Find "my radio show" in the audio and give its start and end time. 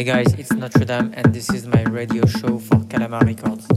1.66-2.58